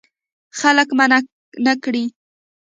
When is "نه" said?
1.65-1.73